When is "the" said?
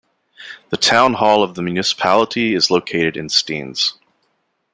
0.69-0.77, 1.53-1.61